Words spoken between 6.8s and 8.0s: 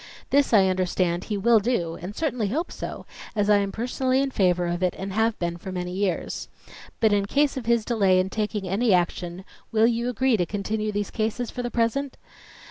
But in case of his